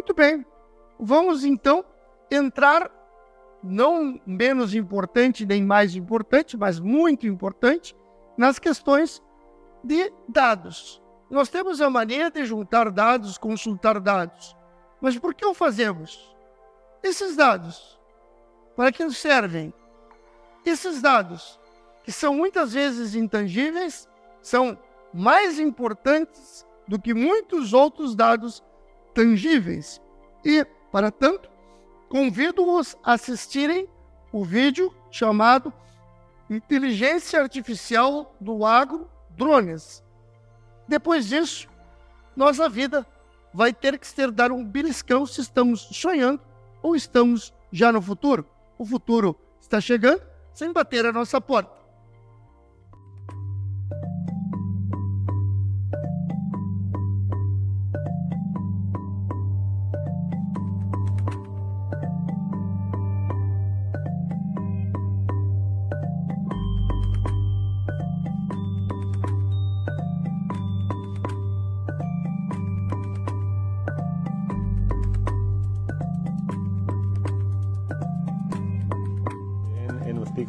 [0.00, 0.46] Muito bem.
[0.98, 1.84] Vamos então
[2.30, 2.90] entrar,
[3.62, 7.94] não menos importante nem mais importante, mas muito importante,
[8.34, 9.22] nas questões
[9.84, 11.02] de dados.
[11.30, 14.56] Nós temos a mania de juntar dados, consultar dados.
[15.02, 16.34] Mas por que o fazemos?
[17.02, 18.00] Esses dados,
[18.74, 19.70] para que servem?
[20.64, 21.60] Esses dados,
[22.04, 24.08] que são muitas vezes intangíveis,
[24.40, 24.78] são
[25.12, 28.64] mais importantes do que muitos outros dados
[29.20, 30.00] tangíveis.
[30.42, 31.50] E, para tanto,
[32.08, 33.86] convido-os a assistirem
[34.32, 35.70] o vídeo chamado
[36.48, 40.02] Inteligência Artificial do Agro Drones.
[40.88, 41.68] Depois disso,
[42.34, 43.06] nossa vida
[43.52, 46.40] vai ter que ser dar um beliscão se estamos sonhando
[46.82, 48.46] ou estamos já no futuro.
[48.78, 50.22] O futuro está chegando
[50.54, 51.79] sem bater a nossa porta.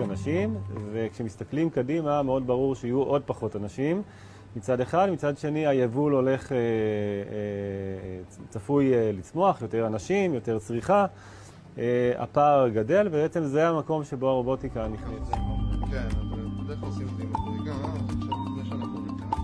[0.00, 0.56] אנשים,
[0.92, 4.02] וכשמסתכלים קדימה מאוד ברור שיהיו עוד פחות אנשים.
[4.56, 6.62] מצד אחד, מצד שני היבול הולך, אה, אה,
[8.48, 11.06] צפוי אה, לצמוח, יותר אנשים, יותר צריכה,
[12.18, 15.34] הפער גדל, ובעצם זה המקום שבו הרובוטיקה נכנסת.
[15.90, 19.40] כן, אבל בדרך כלל עושים את זה עם מדרגה, עכשיו לפני שאנחנו נכנסים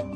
[0.00, 0.15] את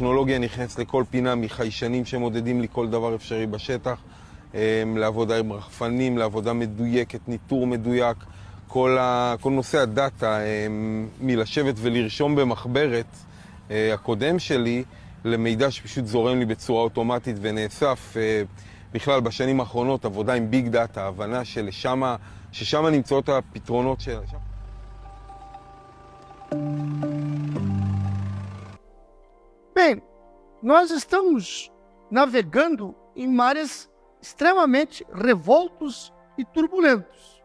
[0.00, 3.98] ההיקף טכנולוגיה נכנסת לכל פינה, מחיישנים שמודדים לי כל דבר אפשרי בשטח,
[4.54, 4.58] אמ,
[4.96, 8.16] לעבודה עם רחפנים, לעבודה מדויקת, ניטור מדויק.
[8.68, 13.06] כל, ה, כל נושא הדאטה, אמ, מלשבת ולרשום במחברת
[13.70, 14.84] אה, הקודם שלי,
[15.24, 18.14] למידע שפשוט זורם לי בצורה אוטומטית ונאסף.
[18.16, 18.42] אה,
[18.92, 22.16] בכלל, בשנים האחרונות, עבודה עם ביג דאטה, הבנה שלשמה,
[22.52, 24.18] ששם נמצאות הפתרונות של...
[29.72, 30.02] Bem,
[30.60, 31.70] nós estamos
[32.10, 33.88] navegando em mares
[34.20, 37.40] extremamente revoltos e turbulentos.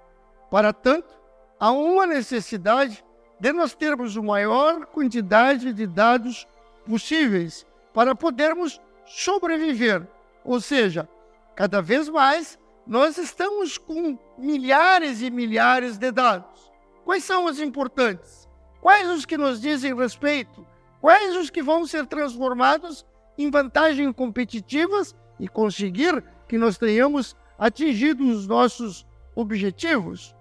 [0.50, 1.13] Para tanto,
[1.59, 3.06] há uma necessidade
[3.40, 6.47] de nós termos a maior quantidade de dados
[6.88, 10.07] possíveis para podermos sobreviver.
[10.44, 11.07] Ou seja,
[11.56, 12.57] cada vez mais
[12.88, 16.72] nós estamos com milhares e milhares de dados.
[17.03, 18.50] Quais são os importantes?
[18.81, 20.66] Quais os que nos dizem respeito
[21.05, 23.05] Quais os que vão ser transformados
[23.38, 29.05] em vantagens competitivas e conseguir que nós tenhamos atingido os nossos
[29.35, 30.35] objetivos?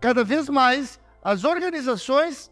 [0.00, 2.50] Cada vez mais as organizações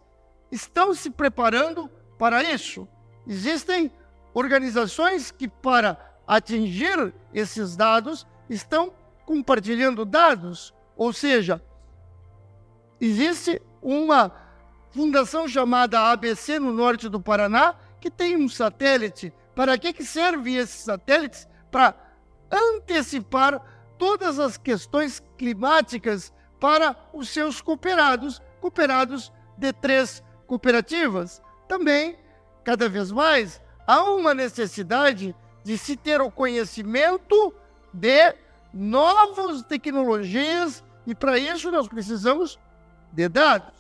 [0.53, 2.87] estão se preparando para isso.
[3.27, 3.91] Existem
[4.35, 5.97] organizações que, para
[6.27, 8.93] atingir esses dados, estão
[9.25, 11.63] compartilhando dados, ou seja,
[13.01, 14.46] existe uma
[14.91, 19.33] fundação chamada ABC no norte do Paraná, que tem um satélite.
[19.55, 21.49] Para que, que serve esses satélites?
[21.71, 21.95] Para
[22.51, 23.61] antecipar
[23.99, 31.43] todas as questões climáticas para os seus cooperados, cooperados de três cooperativas.
[31.69, 32.17] Também,
[32.65, 37.53] cada vez mais, há uma necessidade de se ter o conhecimento
[37.93, 38.35] de
[38.73, 42.59] novas tecnologias e para isso nós precisamos
[43.13, 43.76] de dados.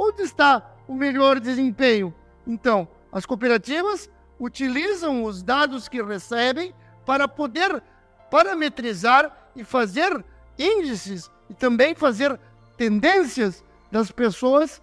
[0.00, 2.14] Onde está o melhor desempenho?
[2.46, 4.08] Então, as cooperativas
[4.38, 6.72] utilizam os dados que recebem
[7.04, 7.82] para poder
[8.30, 10.24] parametrizar e fazer
[10.56, 12.38] índices e também fazer
[12.76, 14.80] tendências das pessoas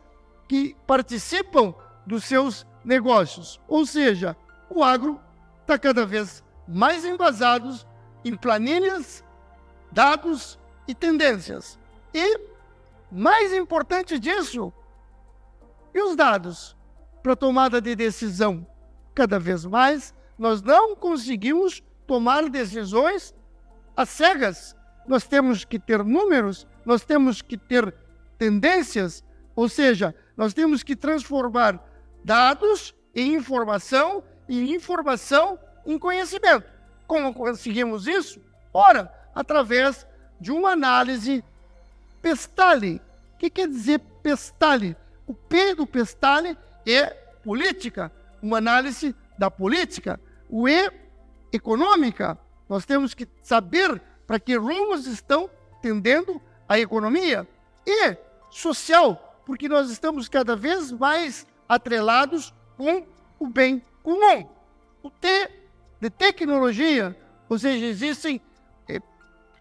[0.49, 1.73] que participam
[2.05, 3.57] dos seus negócios.
[3.69, 4.35] Ou seja,
[4.69, 5.17] o agro
[5.61, 7.73] está cada vez mais embasado
[8.25, 9.23] em planilhas,
[9.93, 11.79] dados e tendências.
[12.13, 12.37] E,
[13.09, 14.73] mais importante disso,
[15.95, 16.75] e os dados
[17.23, 18.67] para tomada de decisão?
[19.15, 23.33] Cada vez mais nós não conseguimos tomar decisões
[23.95, 24.75] às cegas.
[25.07, 27.95] Nós temos que ter números, nós temos que ter
[28.37, 29.23] tendências,
[29.55, 31.79] ou seja, nós temos que transformar
[32.23, 36.65] dados em informação e informação em conhecimento.
[37.07, 38.41] Como conseguimos isso?
[38.73, 40.05] Ora, através
[40.41, 41.41] de uma análise
[42.21, 43.01] Pestale.
[43.35, 44.97] O que quer dizer Pestale?
[45.27, 47.07] O P do Pestale é
[47.43, 48.11] política,
[48.41, 50.19] uma análise da política,
[50.49, 50.91] o E
[51.51, 52.37] econômica.
[52.67, 55.49] Nós temos que saber para que rumos estão
[55.81, 57.47] tendendo a economia.
[57.85, 58.17] E
[58.49, 63.05] social, porque nós estamos cada vez mais atrelados com
[63.39, 64.49] o bem comum.
[65.03, 65.51] O T
[65.99, 67.15] de tecnologia,
[67.47, 68.41] ou seja, existem
[68.89, 68.99] eh,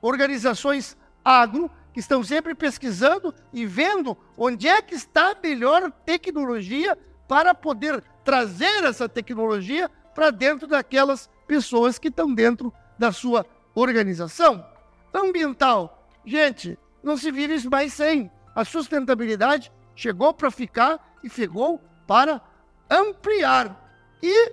[0.01, 6.99] organizações agro que estão sempre pesquisando e vendo onde é que está a melhor tecnologia
[7.29, 13.47] para poder trazer essa tecnologia para dentro daquelas pessoas que estão dentro da sua
[13.77, 14.67] organização.
[15.15, 18.29] Ambiental, gente, não se vive mais sem.
[18.57, 22.43] A sustentabilidade chegou para ficar e chegou para
[22.91, 23.81] ampliar.
[24.21, 24.53] E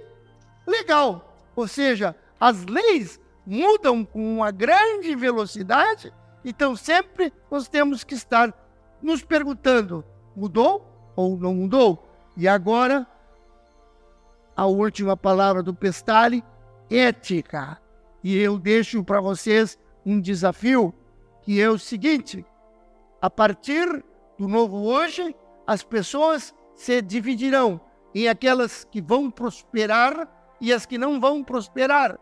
[0.67, 8.13] legal, ou seja, as leis mudam com uma grande velocidade, então sempre nós temos que
[8.13, 8.53] estar
[9.01, 10.03] nos perguntando:
[10.35, 10.85] mudou
[11.15, 12.07] ou não mudou?
[12.35, 13.05] E agora,
[14.55, 16.43] a última palavra do Pestale,
[16.89, 17.79] ética.
[18.23, 20.93] E eu deixo para vocês um desafio,
[21.41, 22.45] que é o seguinte:
[23.21, 24.03] a partir
[24.37, 25.35] do novo hoje,
[25.65, 27.79] as pessoas se dividirão
[28.13, 30.27] em aquelas que vão prosperar
[30.59, 32.19] e as que não vão prosperar,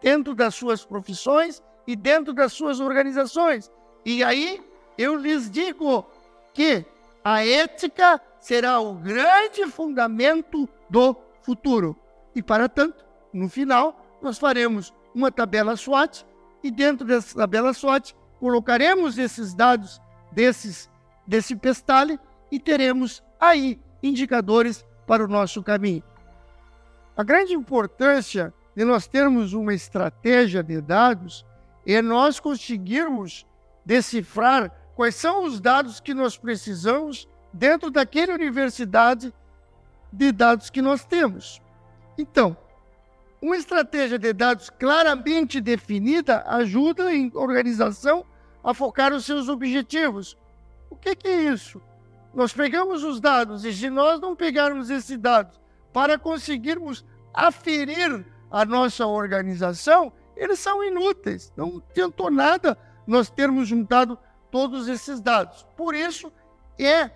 [0.00, 3.70] dentro das suas profissões e dentro das suas organizações.
[4.04, 4.60] E aí
[4.96, 6.06] eu lhes digo
[6.52, 6.84] que
[7.24, 11.96] a ética será o grande fundamento do futuro.
[12.34, 16.26] E para tanto, no final, nós faremos uma tabela SWOT
[16.62, 20.00] e dentro dessa tabela SWOT colocaremos esses dados
[20.32, 20.90] desses
[21.26, 22.18] desse pestale
[22.50, 26.02] e teremos aí indicadores para o nosso caminho.
[27.16, 31.44] A grande importância de nós termos uma estratégia de dados
[31.86, 33.46] é nós conseguirmos
[33.84, 39.32] decifrar quais são os dados que nós precisamos dentro daquela universidade
[40.12, 41.60] de dados que nós temos.
[42.16, 42.56] Então,
[43.40, 48.24] uma estratégia de dados claramente definida ajuda a organização
[48.62, 50.36] a focar os seus objetivos.
[50.88, 51.82] O que, que é isso?
[52.32, 55.60] Nós pegamos os dados e se nós não pegarmos esses dados
[55.92, 61.52] para conseguirmos aferir a nossa organização, eles são inúteis.
[61.56, 64.18] Não adiantou nada nós termos juntado
[64.50, 65.66] todos esses dados.
[65.76, 66.32] Por isso,
[66.78, 67.10] é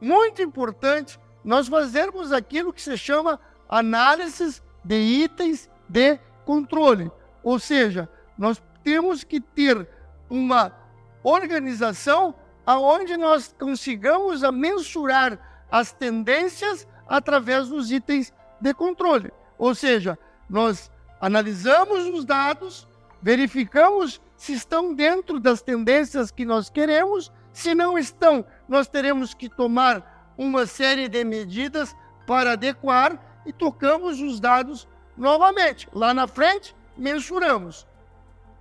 [0.00, 7.10] muito importante nós fazermos aquilo que se chama análise de itens de controle.
[7.42, 9.88] Ou seja, nós temos que ter
[10.28, 10.72] uma
[11.22, 12.34] organização
[12.66, 15.38] aonde nós consigamos mensurar
[15.70, 19.32] as tendências através dos itens de controle.
[19.58, 20.18] Ou seja,
[20.48, 20.90] nós
[21.24, 22.86] analisamos os dados,
[23.22, 29.48] verificamos se estão dentro das tendências que nós queremos, se não estão, nós teremos que
[29.48, 34.86] tomar uma série de medidas para adequar e tocamos os dados
[35.16, 35.88] novamente.
[35.94, 37.86] Lá na frente, mensuramos.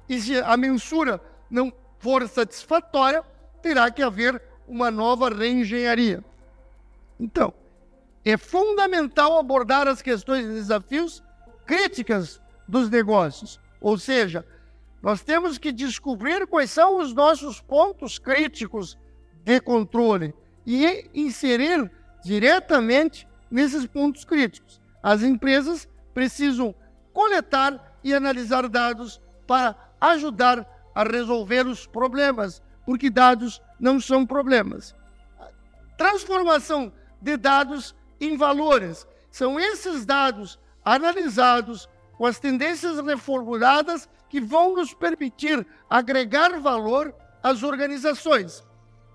[0.07, 1.19] E se a mensura
[1.49, 1.69] não
[1.99, 3.25] for satisfatória,
[3.61, 6.23] terá que haver uma nova reengenharia.
[7.19, 7.53] Então,
[8.23, 11.21] é fundamental abordar as questões e desafios
[11.65, 13.59] críticas dos negócios.
[13.81, 14.45] Ou seja,
[15.01, 18.97] nós temos que descobrir quais são os nossos pontos críticos
[19.43, 20.33] de controle
[20.65, 21.91] e inserir
[22.23, 24.81] diretamente nesses pontos críticos.
[25.01, 26.73] As empresas precisam
[27.11, 30.65] coletar e analisar dados para ajudar
[30.95, 34.95] a resolver os problemas porque dados não são problemas.
[35.97, 36.91] Transformação
[37.21, 39.07] de dados em valores.
[39.31, 41.89] São esses dados analisados
[42.23, 47.13] com as tendências reformuladas que vão nos permitir agregar valor
[47.43, 48.63] às organizações.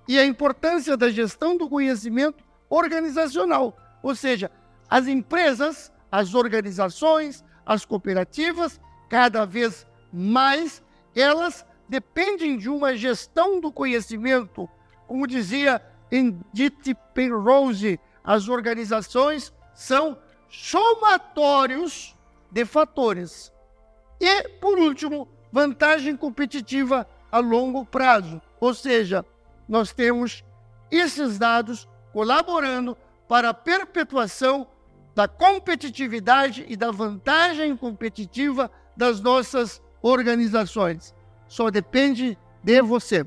[0.07, 4.51] E a importância da gestão do conhecimento organizacional, ou seja,
[4.91, 10.83] as empresas, as organizações, as cooperativas, cada vez mais
[11.17, 14.69] elas dependem de uma gestão do conhecimento.
[15.07, 20.19] Como dizia Edith Penrose, as organizações são
[20.51, 22.18] somatórios
[22.51, 23.53] de fatores.
[24.21, 28.41] E, por último, vantagem competitiva a longo prazo.
[28.61, 29.25] Ou seja,
[29.69, 30.45] nós temos
[30.91, 32.97] esses dados colaborando
[33.29, 34.67] para a perpetuação
[35.15, 41.15] da competitividade e da vantagem competitiva das nossas organizações
[41.49, 43.27] só depende de você.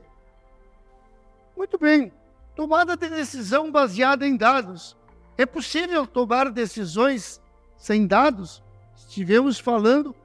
[1.58, 2.14] Muito bem,
[2.56, 4.96] tomada de decisão baseada em dados.
[5.38, 7.42] É possível tomar decisões
[7.76, 8.64] sem dados?
[9.08, 10.16] Estivemos falando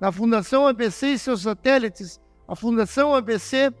[0.00, 2.20] na Fundação ABC e seus satélites.
[2.46, 3.72] A Fundação ABC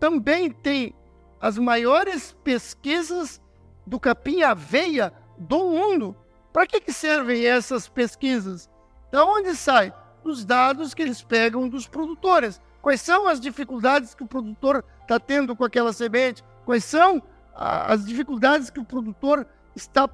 [0.00, 0.94] também tem
[1.40, 3.40] as maiores pesquisas
[3.86, 6.16] do capim-aveia do mundo
[6.52, 8.68] Para que, que servem essas pesquisas?
[9.12, 9.92] Da onde sai?
[10.24, 12.60] Dos dados que eles pegam dos produtores.
[12.82, 16.42] Quais são as dificuldades que o produtor está tendo com aquela semente?
[16.64, 17.22] Quais são
[17.54, 20.08] as dificuldades que o produtor está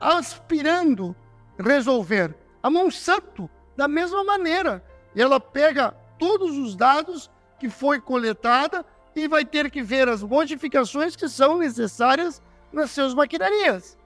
[0.00, 1.14] aspirando
[1.58, 2.34] resolver?
[2.68, 4.84] A Monsanto, da mesma maneira,
[5.16, 8.84] ela pega todos os dados que foi coletada
[9.16, 13.96] e vai ter que ver as modificações que são necessárias nas suas maquinarias.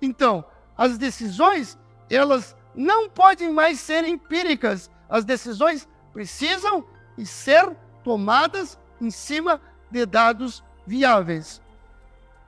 [0.00, 0.44] Então,
[0.78, 1.76] as decisões,
[2.08, 4.88] elas não podem mais ser empíricas.
[5.08, 6.86] As decisões precisam
[7.24, 9.60] ser tomadas em cima
[9.90, 11.60] de dados viáveis.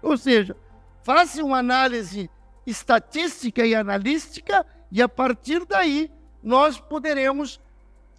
[0.01, 0.57] Ou seja,
[1.03, 2.31] faça uma análise
[2.65, 6.09] estatística e analística e a partir daí
[6.41, 7.61] nós poderemos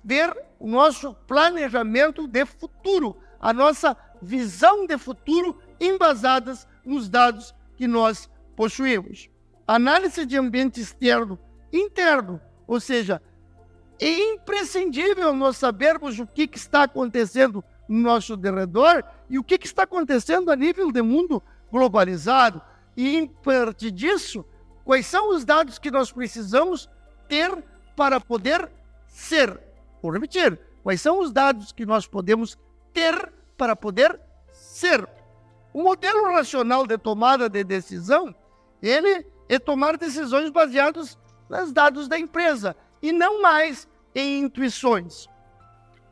[0.03, 7.87] ver o nosso planejamento de futuro, a nossa visão de futuro embasadas nos dados que
[7.87, 9.29] nós possuímos.
[9.65, 11.39] Análise de ambiente externo,
[11.71, 13.21] interno, ou seja,
[13.97, 19.57] é imprescindível nós sabermos o que, que está acontecendo no nosso derredor e o que,
[19.57, 21.41] que está acontecendo a nível de mundo
[21.71, 22.61] globalizado.
[22.97, 24.43] E, em parte disso,
[24.85, 26.87] quais são os dados que nós precisamos
[27.27, 27.51] ter
[27.95, 28.71] para poder
[29.07, 29.59] ser.
[30.01, 32.57] Vou repetir, quais são os dados que nós podemos
[32.93, 34.17] ter para poder
[34.53, 35.09] ser.
[35.73, 38.33] O modelo racional de tomada de decisão,
[38.81, 41.17] ele é tomar decisões baseadas
[41.49, 45.27] nos dados da empresa e não mais em intuições.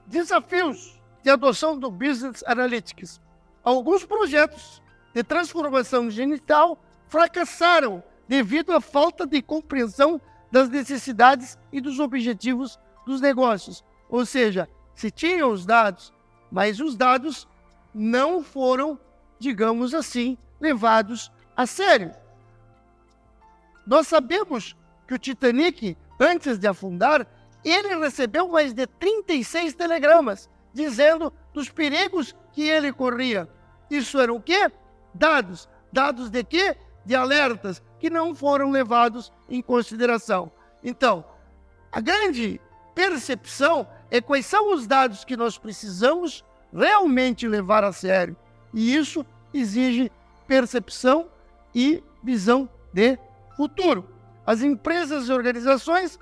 [0.07, 3.21] Desafios de adoção do Business Analytics.
[3.63, 4.81] Alguns projetos
[5.13, 6.77] de transformação digital
[7.07, 10.19] fracassaram devido à falta de compreensão
[10.51, 13.83] das necessidades e dos objetivos dos negócios.
[14.09, 16.13] Ou seja, se tinham os dados,
[16.51, 17.47] mas os dados
[17.93, 18.99] não foram,
[19.39, 22.11] digamos assim, levados a sério.
[23.85, 24.75] Nós sabemos
[25.07, 27.27] que o Titanic, antes de afundar,
[27.63, 33.47] ele recebeu mais de 36 telegramas dizendo dos perigos que ele corria.
[33.89, 34.71] Isso eram o quê?
[35.13, 35.69] Dados.
[35.91, 36.75] Dados de quê?
[37.05, 40.51] De alertas que não foram levados em consideração.
[40.83, 41.25] Então,
[41.91, 42.59] a grande
[42.95, 46.43] percepção é quais são os dados que nós precisamos
[46.73, 48.35] realmente levar a sério.
[48.73, 50.11] E isso exige
[50.47, 51.27] percepção
[51.73, 53.17] e visão de
[53.55, 54.09] futuro.
[54.45, 56.19] As empresas e organizações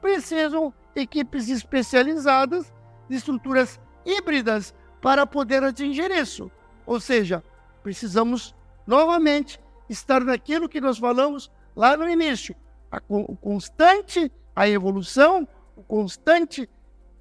[0.00, 2.72] precisam equipes especializadas
[3.08, 6.50] de estruturas híbridas para poder atingir isso.
[6.86, 7.42] Ou seja,
[7.82, 8.54] precisamos
[8.86, 12.56] novamente estar naquilo que nós falamos lá no início,
[12.90, 16.68] a, o constante a evolução, o constante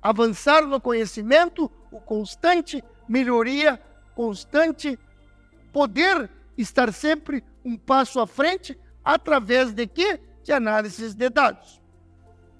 [0.02, 3.82] avançar no conhecimento, o constante melhoria,
[4.16, 4.98] constante
[5.74, 10.20] poder estar sempre um passo à frente através de quê?
[10.44, 11.82] De análises de dados.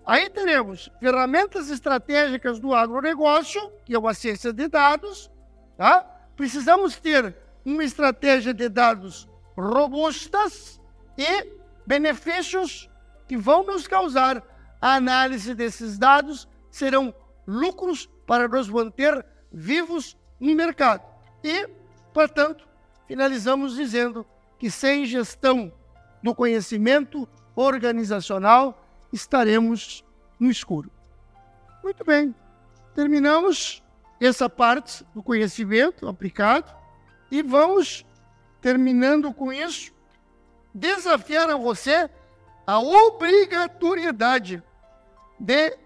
[0.06, 5.30] Aí teremos ferramentas estratégicas do agronegócio, que é uma ciência de dados.
[5.78, 6.02] Tá?
[6.36, 9.29] Precisamos ter uma estratégia de dados
[9.60, 10.80] robustas
[11.18, 11.48] e
[11.86, 12.90] benefícios
[13.28, 14.44] que vão nos causar
[14.82, 17.14] a análise desses dados serão
[17.46, 21.04] lucros para nos manter vivos no mercado.
[21.44, 21.68] E,
[22.14, 22.68] portanto,
[23.08, 24.26] finalizamos dizendo
[24.58, 25.72] que sem gestão
[26.24, 30.06] do conhecimento organizacional estaremos
[30.40, 30.90] no escuro.
[31.84, 32.34] Muito bem,
[32.94, 33.84] terminamos
[34.20, 36.74] essa parte do conhecimento aplicado
[37.32, 38.06] e vamos,
[38.62, 39.92] terminando com isso,
[40.74, 42.10] desafiar a você
[42.66, 44.62] a obrigatoriedade
[45.40, 45.78] de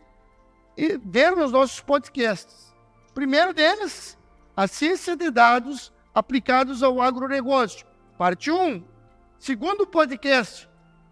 [1.03, 2.73] ver nos nossos podcasts.
[3.13, 4.17] Primeiro deles,
[4.55, 7.85] a ciência de dados aplicados ao agronegócio,
[8.17, 8.83] parte 1.
[9.39, 10.69] Segundo podcast,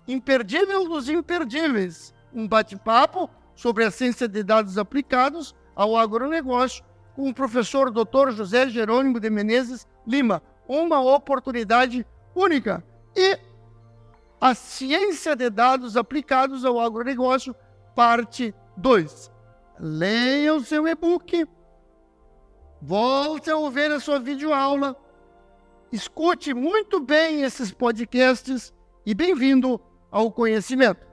[0.08, 6.84] Imperdível dos Imperdíveis, um bate-papo sobre a ciência de dados aplicados ao agronegócio
[7.16, 8.32] com o professor Dr.
[8.32, 10.42] José Jerônimo de Menezes Lima.
[10.74, 12.82] Uma oportunidade única.
[13.14, 13.38] E
[14.40, 17.54] a ciência de dados aplicados ao agronegócio,
[17.94, 19.30] parte 2.
[19.78, 21.46] Leia o seu e-book,
[22.82, 24.96] volte a ouvir a sua videoaula,
[25.92, 28.74] escute muito bem esses podcasts
[29.06, 29.78] e bem-vindo
[30.10, 31.11] ao conhecimento.